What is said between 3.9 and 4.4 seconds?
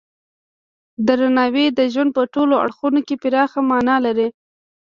لري.